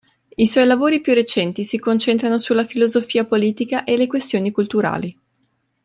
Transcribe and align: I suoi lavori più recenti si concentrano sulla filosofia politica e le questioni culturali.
I 0.35 0.47
suoi 0.47 0.65
lavori 0.65 0.99
più 0.99 1.13
recenti 1.13 1.63
si 1.63 1.77
concentrano 1.77 2.39
sulla 2.39 2.65
filosofia 2.65 3.23
politica 3.23 3.83
e 3.83 3.97
le 3.97 4.07
questioni 4.07 4.49
culturali. 4.49 5.15